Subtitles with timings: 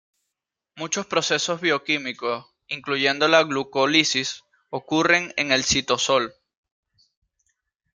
[0.77, 6.33] Muchos procesos bioquímicos, incluyendo la glucólisis, ocurren en el citosol.